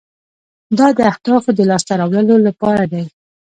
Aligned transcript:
دا 0.77 0.87
د 0.97 0.99
اهدافو 1.11 1.49
د 1.55 1.59
لاسته 1.69 1.93
راوړلو 2.01 2.35
لپاره 2.47 2.83
دی. 2.91 3.03